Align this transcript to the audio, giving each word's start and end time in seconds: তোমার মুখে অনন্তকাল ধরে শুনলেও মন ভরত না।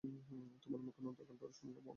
তোমার 0.63 0.81
মুখে 0.81 0.99
অনন্তকাল 1.01 1.35
ধরে 1.37 1.53
শুনলেও 1.53 1.73
মন 1.73 1.75
ভরত 1.75 1.77
না। 1.77 1.89